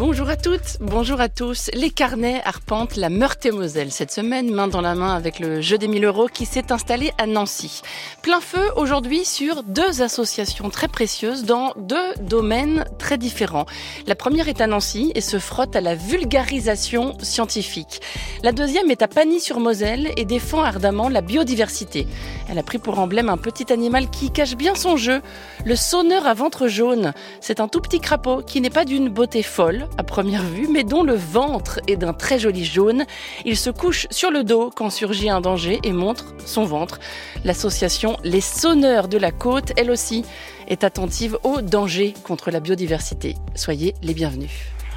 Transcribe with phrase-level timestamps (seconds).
[0.00, 1.68] Bonjour à toutes, bonjour à tous.
[1.74, 5.88] Les carnets arpentent la Meurthe-et-Moselle cette semaine, main dans la main avec le jeu des
[5.88, 7.82] 1000 euros qui s'est installé à Nancy.
[8.22, 13.66] Plein feu aujourd'hui sur deux associations très précieuses dans deux domaines très différents.
[14.06, 18.00] La première est à Nancy et se frotte à la vulgarisation scientifique.
[18.42, 22.06] La deuxième est à Pagny-sur-Moselle et défend ardemment la biodiversité.
[22.48, 25.20] Elle a pris pour emblème un petit animal qui cache bien son jeu,
[25.66, 27.12] le sonneur à ventre jaune.
[27.42, 30.84] C'est un tout petit crapaud qui n'est pas d'une beauté folle à première vue, mais
[30.84, 33.04] dont le ventre est d'un très joli jaune.
[33.44, 36.98] Il se couche sur le dos quand surgit un danger et montre son ventre.
[37.44, 40.24] L'association Les Sonneurs de la Côte, elle aussi,
[40.68, 43.36] est attentive aux dangers contre la biodiversité.
[43.54, 44.50] Soyez les bienvenus.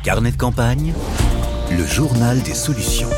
[0.03, 0.93] Carnet de campagne,
[1.71, 3.09] le journal des solutions.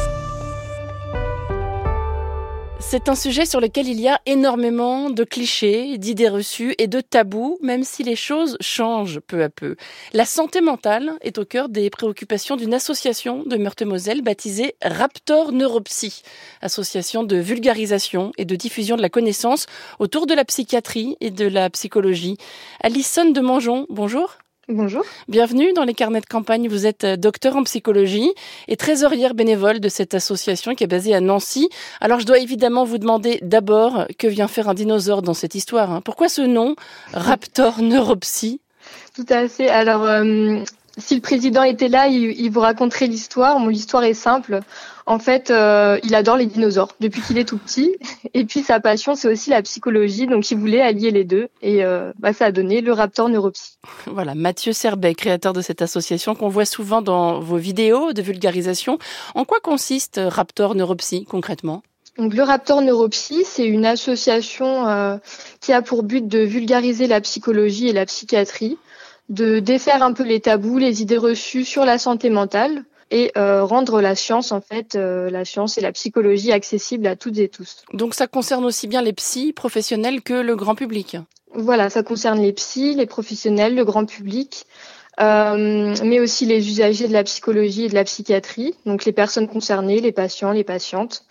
[2.87, 7.01] C'est un sujet sur lequel il y a énormément de clichés, d'idées reçues et de
[7.01, 9.75] tabous, même si les choses changent peu à peu.
[10.13, 16.21] La santé mentale est au cœur des préoccupations d'une association de Meurthe-Moselle baptisée Raptor Neuropsy,
[16.61, 19.65] association de vulgarisation et de diffusion de la connaissance
[19.97, 22.37] autour de la psychiatrie et de la psychologie.
[22.81, 24.37] Alison de Mangeon, bonjour.
[24.67, 25.03] Bonjour.
[25.27, 26.67] Bienvenue dans les carnets de campagne.
[26.67, 28.31] Vous êtes euh, docteur en psychologie
[28.67, 31.69] et trésorière bénévole de cette association qui est basée à Nancy.
[32.01, 35.91] Alors je dois évidemment vous demander d'abord que vient faire un dinosaure dans cette histoire.
[35.91, 36.01] Hein?
[36.01, 36.75] Pourquoi ce nom,
[37.13, 38.59] Raptor Neuropsy?
[39.15, 39.69] Tout à fait.
[39.69, 40.57] Alors euh,
[40.97, 43.59] si le président était là, il, vous raconterait l'histoire.
[43.59, 44.61] Mon l'histoire est simple.
[45.05, 47.95] En fait, euh, il adore les dinosaures depuis qu'il est tout petit.
[48.33, 50.25] Et puis sa passion, c'est aussi la psychologie.
[50.25, 51.49] Donc il voulait allier les deux.
[51.61, 53.77] Et euh, bah, ça a donné le Raptor Neuropsy.
[54.07, 58.97] Voilà, Mathieu Serbet, créateur de cette association qu'on voit souvent dans vos vidéos de vulgarisation.
[59.35, 61.83] En quoi consiste Raptor Neuropsy concrètement?
[62.17, 65.17] Donc, le Raptor Neuropsy, c'est une association euh,
[65.59, 68.77] qui a pour but de vulgariser la psychologie et la psychiatrie
[69.29, 73.63] de défaire un peu les tabous, les idées reçues sur la santé mentale et euh,
[73.63, 77.49] rendre la science en fait euh, la science et la psychologie accessibles à toutes et
[77.49, 77.83] tous.
[77.93, 81.17] Donc ça concerne aussi bien les psys professionnels que le grand public.
[81.53, 84.65] Voilà, ça concerne les psys, les professionnels, le grand public.
[85.21, 89.47] Euh, mais aussi les usagers de la psychologie et de la psychiatrie, donc les personnes
[89.47, 91.23] concernées, les patients, les patientes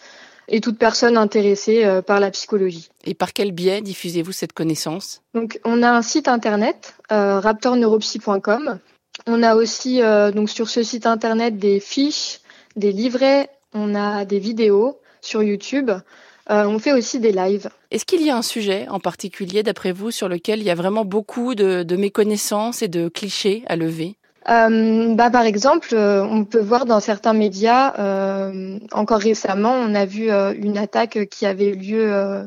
[0.49, 2.89] et toute personne intéressée euh, par la psychologie.
[3.05, 5.23] Et par quel biais diffusez-vous cette connaissance?
[5.35, 8.79] Donc, on a un site internet, euh, raptorneuropsy.com.
[9.27, 12.41] On a aussi euh, donc sur ce site internet des fiches,
[12.77, 15.91] des livrets, on a des vidéos sur YouTube.
[16.51, 17.71] Euh, on fait aussi des lives.
[17.91, 20.75] Est-ce qu'il y a un sujet en particulier, d'après vous, sur lequel il y a
[20.75, 24.17] vraiment beaucoup de, de méconnaissances et de clichés à lever?
[24.49, 29.95] Euh, bah, par exemple, euh, on peut voir dans certains médias, euh, encore récemment, on
[29.95, 32.47] a vu euh, une attaque qui avait eu lieu, euh,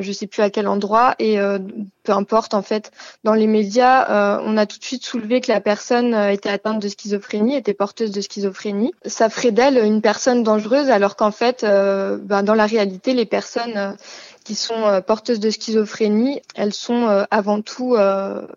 [0.00, 1.38] je sais plus à quel endroit, et
[2.02, 2.90] peu importe en fait,
[3.24, 6.88] dans les médias, on a tout de suite soulevé que la personne était atteinte de
[6.88, 8.92] schizophrénie, était porteuse de schizophrénie.
[9.06, 13.96] Ça ferait d'elle une personne dangereuse, alors qu'en fait, bah, dans la réalité, les personnes
[14.44, 17.96] qui sont porteuses de schizophrénie, elles sont avant tout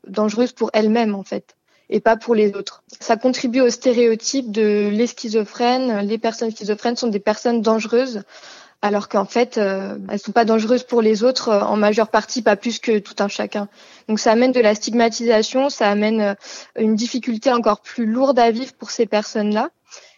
[0.05, 1.55] dangereuses pour elles-mêmes en fait
[1.89, 2.83] et pas pour les autres.
[2.99, 5.99] Ça contribue au stéréotype de les schizophrènes.
[6.07, 8.23] Les personnes schizophrènes sont des personnes dangereuses,
[8.81, 12.41] alors qu'en fait, euh, elles sont pas dangereuses pour les autres, euh, en majeure partie,
[12.41, 13.69] pas plus que tout un chacun.
[14.09, 16.33] Donc ça amène de la stigmatisation, ça amène euh,
[16.77, 19.69] une difficulté encore plus lourde à vivre pour ces personnes-là.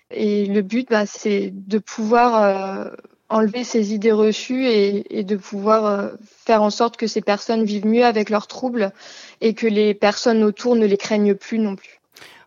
[0.09, 2.90] Et le but, bah, c'est de pouvoir euh,
[3.30, 7.88] enlever ces idées reçues et, et de pouvoir faire en sorte que ces personnes vivent
[7.88, 8.92] mieux avec leurs troubles
[9.41, 12.00] et que les personnes autour ne les craignent plus non plus.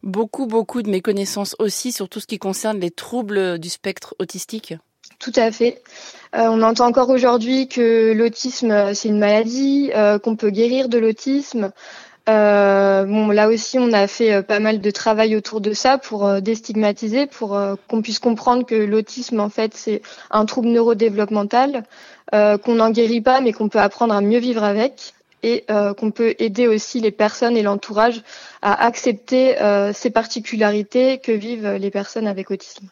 [0.03, 4.75] Beaucoup, beaucoup de méconnaissances aussi sur tout ce qui concerne les troubles du spectre autistique.
[5.19, 5.83] Tout à fait.
[6.37, 10.99] Euh, on entend encore aujourd'hui que l'autisme c'est une maladie, euh, qu'on peut guérir de
[10.99, 11.73] l'autisme.
[12.29, 15.97] Euh, bon, là aussi, on a fait euh, pas mal de travail autour de ça
[15.97, 17.59] pour euh, déstigmatiser, pour
[17.89, 21.85] qu'on puisse comprendre que l'autisme, en fait, c'est un trouble neurodéveloppemental,
[22.31, 26.11] qu'on n'en guérit pas, mais qu'on peut apprendre à mieux vivre avec et euh, qu'on
[26.11, 28.23] peut aider aussi les personnes et l'entourage
[28.63, 32.89] à accepter euh, ces particularités que vivent les personnes avec autisme.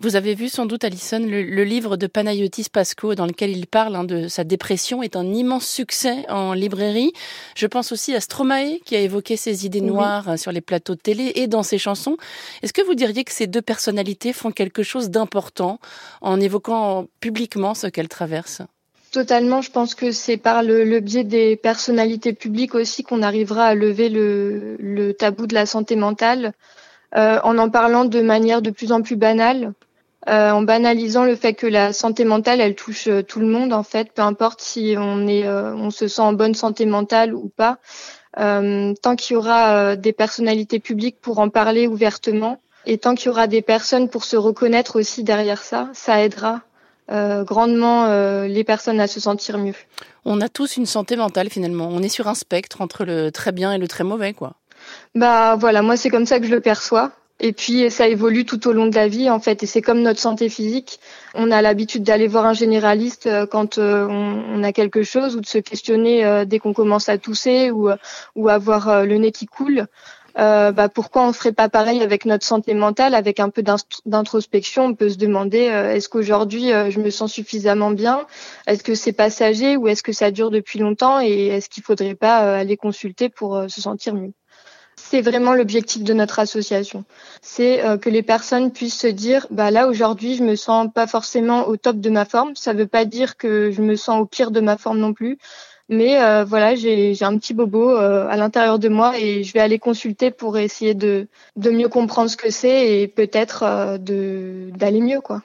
[0.00, 3.66] Vous avez vu sans doute, Alison, le, le livre de Panayotis Pasco dans lequel il
[3.66, 7.12] parle hein, de sa dépression est un immense succès en librairie.
[7.56, 10.34] Je pense aussi à Stromae qui a évoqué ses idées noires oui.
[10.34, 12.16] Hein, sur les plateaux de télé et dans ses chansons.
[12.62, 15.80] Est-ce que vous diriez que ces deux personnalités font quelque chose d'important
[16.20, 18.62] en évoquant publiquement ce qu'elles traversent?
[19.12, 23.64] Totalement, je pense que c'est par le, le, biais des personnalités publiques aussi qu'on arrivera
[23.64, 26.52] à lever le, tabou de la santé mentale,
[27.16, 29.72] euh, en en parlant de manière de plus en plus banale,
[30.26, 34.12] en banalisant le fait que la santé mentale, elle touche tout le monde en fait,
[34.12, 37.78] peu importe si on est, on se sent en bonne santé mentale ou pas.
[38.36, 43.30] tant qu'il y aura des personnalités publiques pour en parler ouvertement, et tant qu'il y
[43.30, 46.60] aura des personnes pour se reconnaître aussi derrière ça, ça aidera
[47.10, 49.74] euh, grandement euh, les personnes à se sentir mieux.
[50.24, 51.88] On a tous une santé mentale finalement.
[51.90, 54.54] On est sur un spectre entre le très bien et le très mauvais, quoi.
[55.14, 57.12] Bah voilà, moi c'est comme ça que je le perçois.
[57.40, 59.62] Et puis ça évolue tout au long de la vie en fait.
[59.62, 61.00] Et c'est comme notre santé physique.
[61.34, 65.46] On a l'habitude d'aller voir un généraliste euh, quand on, a quelque chose ou de
[65.46, 67.88] se questionner dès qu'on commence à tousser ou,
[68.34, 69.86] ou avoir le nez qui coule.
[70.38, 73.62] Euh, bah, pourquoi on ferait pas pareil avec notre santé mentale, avec un peu
[74.06, 78.24] d'introspection On peut se demander euh, est-ce qu'aujourd'hui euh, je me sens suffisamment bien?
[78.66, 82.14] Est-ce que c'est passager ou est-ce que ça dure depuis longtemps Et est-ce qu'il faudrait
[82.14, 84.32] pas aller consulter pour se sentir mieux?
[84.96, 87.04] C'est vraiment l'objectif de notre association.
[87.40, 91.68] C'est que les personnes puissent se dire, bah là aujourd'hui, je me sens pas forcément
[91.68, 92.56] au top de ma forme.
[92.56, 95.38] Ça veut pas dire que je me sens au pire de ma forme non plus.
[95.88, 99.60] Mais euh, voilà, j'ai un petit bobo euh, à l'intérieur de moi et je vais
[99.60, 101.26] aller consulter pour essayer de,
[101.56, 105.42] de mieux comprendre ce que c'est et peut-être euh, d'aller mieux, quoi.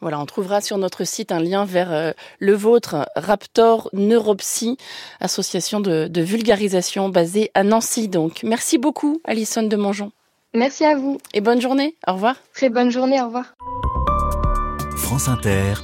[0.00, 4.76] Voilà, on trouvera sur notre site un lien vers le vôtre, Raptor Neuropsy,
[5.20, 8.08] association de, de, vulgarisation basée à Nancy.
[8.08, 10.12] Donc, merci beaucoup, Alison de Mongeon.
[10.52, 11.18] Merci à vous.
[11.32, 11.96] Et bonne journée.
[12.06, 12.36] Au revoir.
[12.52, 13.18] Très bonne journée.
[13.22, 13.54] Au revoir.
[14.96, 15.74] France Inter.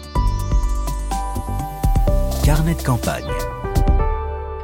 [2.45, 3.31] Carnet de campagne.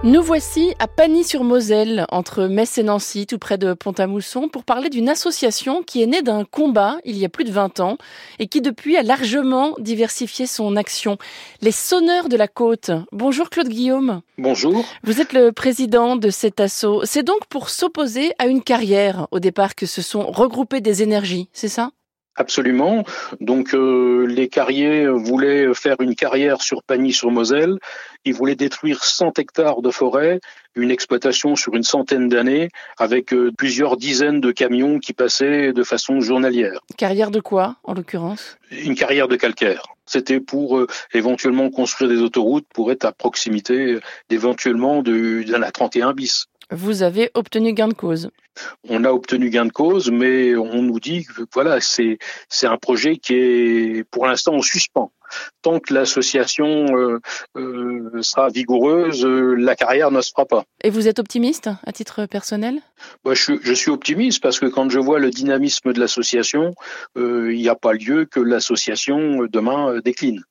[0.07, 5.09] Nous voici à Pagny-sur-Moselle, entre Metz et Nancy, tout près de Pont-à-Mousson, pour parler d'une
[5.09, 7.99] association qui est née d'un combat il y a plus de 20 ans
[8.39, 11.19] et qui depuis a largement diversifié son action.
[11.61, 12.93] Les Sonneurs de la Côte.
[13.11, 14.21] Bonjour Claude Guillaume.
[14.39, 14.85] Bonjour.
[15.03, 17.01] Vous êtes le président de cet assaut.
[17.03, 21.49] C'est donc pour s'opposer à une carrière au départ que se sont regroupées des énergies,
[21.53, 21.91] c'est ça?
[22.37, 23.05] Absolument.
[23.41, 27.79] Donc euh, les carriers voulaient faire une carrière sur Pagny-sur-Moselle.
[28.27, 30.41] Ils voulaient détruire 100 hectares de forêt,
[30.75, 35.83] une exploitation sur une centaine d'années, avec euh, plusieurs dizaines de camions qui passaient de
[35.85, 36.81] façon journalière.
[36.97, 38.59] Carrière de quoi, en l'occurrence?
[38.73, 39.87] Une carrière de calcaire.
[40.07, 46.47] C'était pour euh, éventuellement construire des autoroutes pour être à proximité d'éventuellement d'un A31 bis.
[46.73, 48.31] Vous avez obtenu gain de cause.
[48.89, 52.19] On a obtenu gain de cause, mais on nous dit que voilà, c'est
[52.49, 55.13] c'est un projet qui est pour l'instant en suspens.
[55.63, 57.21] Tant que l'association euh,
[57.57, 60.65] euh, sera vigoureuse, euh, la carrière ne se fera pas.
[60.83, 62.81] Et vous êtes optimiste à titre personnel?
[63.25, 66.75] Bah, je, je, suis optimiste parce que quand je vois le dynamisme de l'association,
[67.17, 70.43] il n'y a pas lieu que l'association demain décline.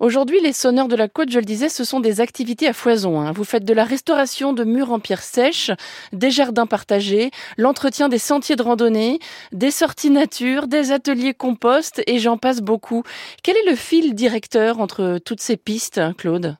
[0.00, 3.20] Aujourd'hui, les sonneurs de la côte, je le disais, ce sont des activités à foison.
[3.20, 3.32] Hein.
[3.32, 5.70] Vous faites de la restauration de murs en pierre sèche,
[6.12, 9.18] des jardins partagés, l'entretien des sentiers de randonnée,
[9.52, 13.02] des sorties nature, des ateliers compost et j'en passe beaucoup.
[13.42, 16.56] Quel est le fil directeur entre toutes ces pistes, Claude?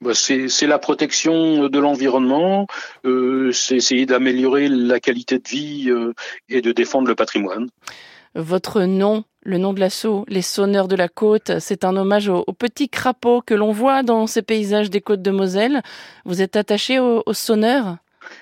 [0.00, 2.66] Bah, c'est la protection de l'environnement,
[3.04, 6.12] euh, c'est essayer d'améliorer la qualité de vie euh,
[6.48, 7.68] et de défendre le patrimoine.
[8.34, 12.44] Votre nom, le nom de l'assaut, les sonneurs de la côte, c'est un hommage aux,
[12.58, 15.82] petits crapauds que l'on voit dans ces paysages des côtes de Moselle.
[16.24, 17.98] Vous êtes attaché aux, sonneurs?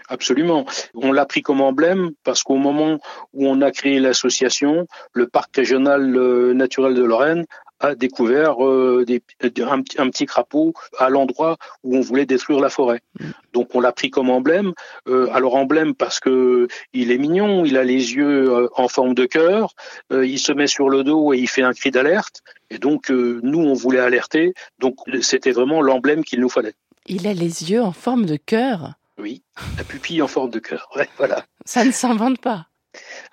[0.08, 0.64] Absolument.
[0.94, 2.98] On l'a pris comme emblème parce qu'au moment
[3.32, 7.46] où on a créé l'association, le parc régional euh, naturel de Lorraine
[7.80, 9.22] a découvert euh, des,
[9.62, 13.00] un, petit crapaud à l'endroit où on voulait détruire la forêt.
[13.18, 13.30] Mm.
[13.52, 14.72] Donc on l'a pris comme emblème.
[15.08, 19.14] Euh, alors emblème parce que il est mignon, il a les yeux euh, en forme
[19.14, 19.74] de cœur,
[20.10, 22.42] il se met sur le dos et il fait un cri d'alerte.
[22.70, 24.54] Et donc nous on voulait alerter.
[24.78, 26.74] Donc c'était vraiment l'emblème qu'il nous fallait.
[27.06, 28.92] Il a les yeux en forme de cœur.
[29.18, 29.42] Oui,
[29.76, 30.88] la pupille en forme de cœur.
[30.96, 31.44] Ouais, voilà.
[31.64, 32.66] Ça ne s'invente pas.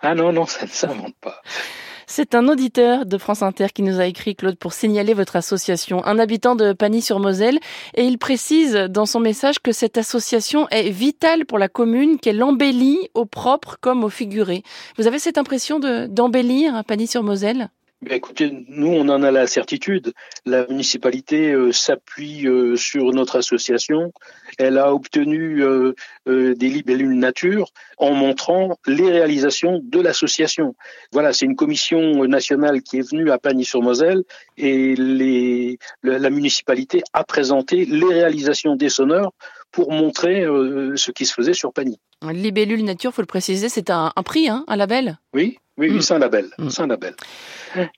[0.01, 1.41] Ah non non, ça ne s'invente pas.
[2.09, 6.03] C'est un auditeur de France Inter qui nous a écrit, Claude, pour signaler votre association,
[6.05, 7.59] un habitant de Pagny-sur-Moselle,
[7.95, 12.41] et il précise dans son message que cette association est vitale pour la commune, qu'elle
[12.41, 14.63] embellit au propre comme au figuré.
[14.97, 17.69] Vous avez cette impression d'embellir Pagny-sur-Moselle
[18.05, 20.13] Écoutez, nous, on en a la certitude.
[20.45, 24.13] La municipalité euh, s'appuie euh, sur notre association.
[24.59, 25.95] Elle a obtenu euh,
[26.27, 30.75] des libellules nature en montrant les réalisations de l'association.
[31.11, 34.23] Voilà, c'est une commission nationale qui est venue à Pagny-sur-Moselle
[34.57, 39.31] et la municipalité a présenté les réalisations des sonneurs
[39.71, 41.99] pour montrer ce qui se faisait sur Pagny.
[42.23, 45.19] Libellule nature, faut le préciser, c'est un, un prix, hein, un label.
[45.33, 46.01] Oui, oui, oui, mm.
[46.01, 46.49] c'est un label.
[46.57, 46.69] Mm.
[46.69, 47.15] C'est un label.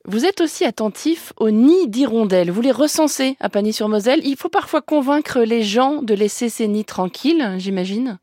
[0.06, 2.52] Vous êtes aussi attentif aux nids d'hirondelles.
[2.52, 4.22] Vous les recensez à Pagny-sur-Moselle.
[4.24, 8.20] Il faut parfois convaincre les gens de laisser ces nids tranquilles, j'imagine.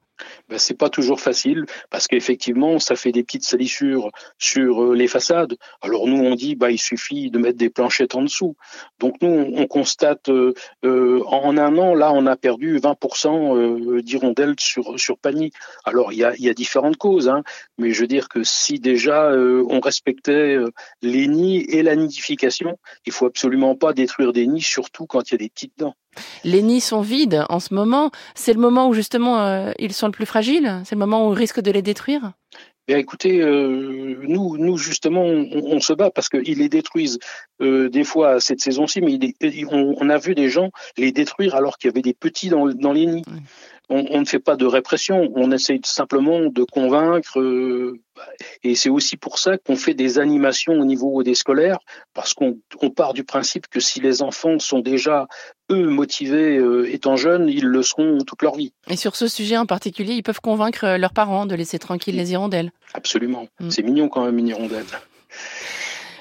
[0.49, 5.09] Ben, c'est pas toujours facile parce qu'effectivement ça fait des petites salissures sur euh, les
[5.09, 5.57] façades.
[5.83, 8.57] Alors nous on dit bah il suffit de mettre des planchettes en dessous.
[8.99, 10.55] Donc nous on, constate euh,
[10.85, 15.17] euh, en un an là on a perdu 20% d'hirondelles sur sur.
[15.85, 17.43] Alors il y a, y a différentes causes, hein,
[17.79, 20.57] mais je veux dire que si déjà on respectait
[21.03, 25.33] les nids et la nidification, il faut absolument pas détruire des nids, surtout quand il
[25.33, 25.97] y a des petites dents.
[26.45, 28.11] Les nids sont vides en ce moment.
[28.35, 30.83] C'est le moment où justement euh, ils sont le plus fragiles?
[30.85, 32.33] C'est le moment où on risque de les détruire?
[32.89, 37.19] Bien, écoutez, euh, nous, nous justement, on, se bat parce qu'ils les détruisent
[37.61, 39.19] euh, des fois cette saison-ci, mais
[39.73, 42.93] on, a vu des gens les détruire alors qu'il y avait des petits dans, dans
[42.93, 43.25] les nids
[43.89, 47.41] on, ne fait pas de répression, on essaye simplement de convaincre.
[47.41, 48.01] Euh,
[48.65, 51.79] et c'est aussi pour ça qu'on fait des animations au niveau des scolaires,
[52.15, 52.59] parce qu'on
[52.95, 55.29] part du principe que si les enfants sont déjà
[55.71, 58.73] eux motivés euh, étant jeunes, ils le seront toute leur vie.
[58.89, 62.33] Et sur ce sujet en particulier, ils peuvent convaincre leurs parents de laisser tranquilles les
[62.33, 62.73] hirondelles.
[62.95, 63.47] Absolument.
[63.61, 63.71] Mm.
[63.71, 64.87] C'est mignon quand même une hirondelle.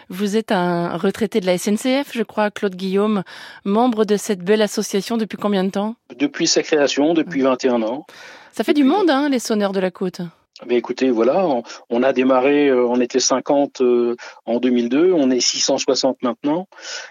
[0.10, 3.24] Vous êtes un retraité de la SNCF, je crois, Claude Guillaume,
[3.64, 5.96] membre de cette belle association depuis combien de temps?
[6.18, 8.06] Depuis sa création, depuis 21 ans.
[8.52, 10.22] Ça fait du monde, hein, les sonneurs de la côte.
[10.66, 11.46] Mais écoutez, voilà,
[11.90, 16.70] on, a démarré, euh, on était 50 euh, en 2002, on est 660 maintenant.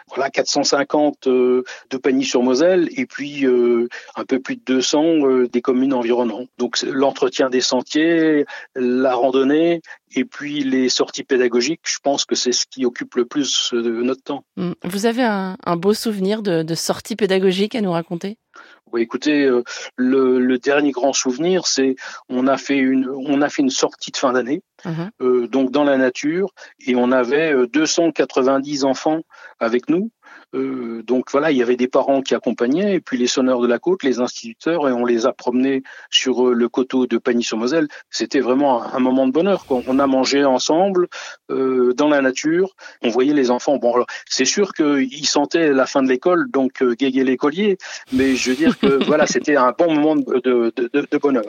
[0.08, 6.48] Voilà, 450 euh, de Pagny-sur-Moselle et puis un peu plus de 200 des communes environnantes.
[6.56, 9.82] Donc l'entretien des sentiers, la randonnée
[10.16, 14.02] et puis les sorties pédagogiques, je pense que c'est ce qui occupe le plus de
[14.02, 14.44] notre temps.
[14.56, 14.72] Mmh.
[14.84, 18.38] Vous avez un, beau souvenir de, de sorties pédagogiques à nous raconter?
[18.99, 19.62] Écoutez, euh,
[19.96, 21.96] le, dernier grand souvenir, c'est
[22.28, 25.11] on a fait une on a fait une sortie de fin d'année, mhm.
[25.20, 26.50] euh, donc dans la nature,
[26.87, 29.20] et on avait 290 euh, enfants
[29.61, 30.11] avec nous.
[30.54, 33.66] Euh, donc voilà, il y avait des parents qui accompagnaient, et puis les sonneurs de
[33.66, 37.88] la côte, les instituteurs, et on les a promenés sur euh, le coteau de Pagny-sur-Moselle.
[38.10, 39.64] C'était vraiment un, moment de bonheur.
[39.68, 41.08] On a mangé ensemble
[41.50, 42.74] euh, dans la nature.
[43.02, 43.76] On voyait les enfants.
[43.76, 47.78] Bon, c'est sûr qu'ils sentaient la fin de l'école, donc euh, l'écolier,
[48.12, 51.44] mais je veux dire que voilà, c'était un bon moment de, de, de, de bonheur.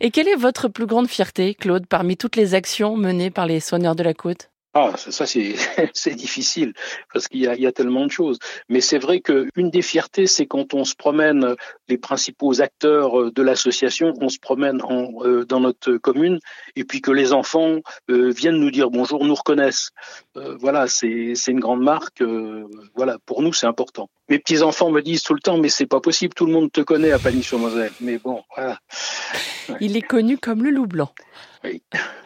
[0.00, 3.60] Et quelle est votre plus grande fierté, Claude, parmi toutes les actions menées par les
[3.60, 4.50] sonneurs de la côte?
[4.78, 5.24] Ah, ça,
[5.94, 6.74] c'est difficile
[7.10, 8.38] parce qu'il y, y a, tellement de choses.
[8.68, 11.54] Mais c'est vrai qu'une des fiertés, c'est quand on se promène,
[11.88, 16.40] les principaux acteurs euh, de l'association, on se promène en, euh, dans notre commune
[16.74, 17.78] et puis que les enfants
[18.10, 19.92] euh, viennent nous dire bonjour, nous reconnaissent.
[20.34, 22.22] voilà, c'est une grande marque.
[22.94, 24.10] voilà, pour nous, c'est important.
[24.28, 26.70] Mes petits enfants me disent tout le temps, mais c'est pas possible, tout le monde
[26.70, 27.92] te connaît à Pagny-sur-Moselle.
[28.02, 28.78] Mais bon, voilà.
[29.80, 31.10] Il est connu comme le loup blanc.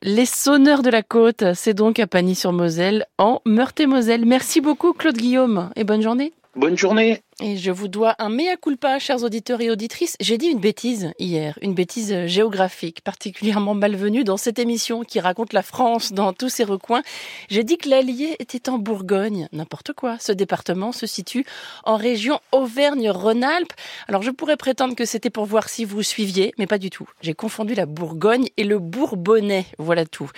[0.03, 4.25] Les sonneurs de la côte, c'est donc à Pagny-sur-Moselle, en Meurthe-et-Moselle.
[4.25, 6.33] Merci beaucoup Claude Guillaume et bonne journée.
[6.57, 7.21] Bonne journée.
[7.43, 10.15] Et je vous dois un mea culpa, chers auditeurs et auditrices.
[10.21, 15.55] J'ai dit une bêtise hier, une bêtise géographique, particulièrement malvenue dans cette émission qui raconte
[15.55, 17.03] la France dans tous ses recoins.
[17.49, 19.49] J'ai dit que l'Allier était en Bourgogne.
[19.53, 20.19] N'importe quoi.
[20.19, 21.47] Ce département se situe
[21.85, 23.73] en région Auvergne-Rhône-Alpes.
[24.07, 27.09] Alors je pourrais prétendre que c'était pour voir si vous suiviez, mais pas du tout.
[27.23, 29.65] J'ai confondu la Bourgogne et le Bourbonnais.
[29.79, 30.31] Voilà tout.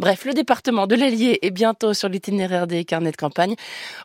[0.00, 3.54] Bref, le département de l'Allier est bientôt sur l'itinéraire des carnets de campagne.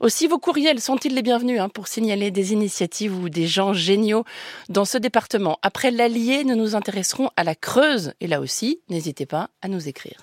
[0.02, 4.24] Aussi, vos courriels sont-ils les bienvenus hein, pour signaler des initiatives ou des gens géniaux
[4.70, 8.14] dans ce département Après l'Allier, nous nous intéresserons à la Creuse.
[8.20, 10.22] Et là aussi, n'hésitez pas à nous écrire.